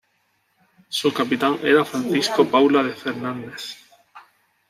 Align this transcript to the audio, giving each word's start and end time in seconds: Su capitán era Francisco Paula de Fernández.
Su 0.89 1.13
capitán 1.13 1.59
era 1.61 1.85
Francisco 1.85 2.43
Paula 2.49 2.81
de 2.81 2.95
Fernández. 2.95 3.75